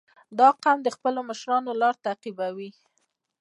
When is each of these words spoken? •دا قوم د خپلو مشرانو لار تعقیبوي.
•دا 0.39 0.49
قوم 0.63 0.77
د 0.83 0.87
خپلو 0.95 1.19
مشرانو 1.29 1.71
لار 1.81 1.95
تعقیبوي. 2.05 2.69